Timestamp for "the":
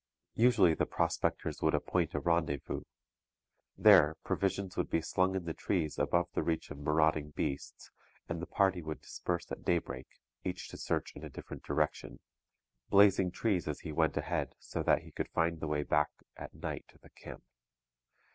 0.73-0.87, 5.45-5.53, 6.33-6.41, 8.41-8.47, 15.59-15.67, 16.97-17.11